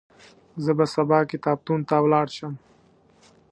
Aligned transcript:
زه 0.63 0.71
به 0.77 0.85
سبا 0.93 1.19
کتابتون 1.31 1.79
ته 1.89 1.95
ولاړ 2.03 2.27
شم. 2.37 2.53